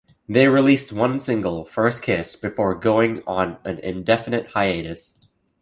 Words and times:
They 0.27 0.47
released 0.47 0.91
one 0.91 1.19
single, 1.19 1.63
"First 1.63 2.01
Kiss", 2.01 2.35
before 2.35 2.73
going 2.73 3.21
on 3.27 3.57
an 3.63 3.77
indefinite 3.77 4.47
hiatus. 4.47 5.27